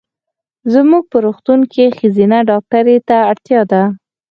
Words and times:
زمونږ 0.73 1.03
په 1.11 1.17
روغتون 1.25 1.59
کې 1.73 1.85
ښځېنه 1.97 2.37
ډاکټري 2.49 2.97
ته 3.07 3.17
اړتیا 3.31 3.61
ده. 3.71 3.83